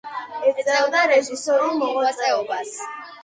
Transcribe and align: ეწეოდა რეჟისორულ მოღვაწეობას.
ეწეოდა 0.51 1.03
რეჟისორულ 1.11 1.75
მოღვაწეობას. 1.83 2.73